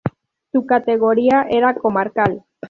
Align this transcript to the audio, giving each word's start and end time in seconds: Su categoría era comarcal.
Su 0.51 0.65
categoría 0.65 1.45
era 1.47 1.75
comarcal. 1.75 2.43